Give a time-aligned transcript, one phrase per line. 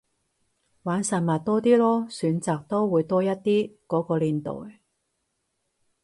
[0.81, 4.51] 玩實物多啲囉，選擇都會多一啲，嗰個年代